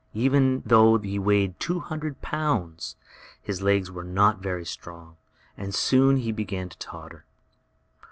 [0.15, 2.95] Even though he weighed two hundred pounds
[3.39, 5.15] his legs were not very strong,
[5.55, 7.23] and soon he began to totter.